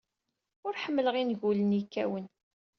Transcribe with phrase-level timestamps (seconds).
[0.65, 2.25] Ur ḥemmleɣ ingulen yekkawen.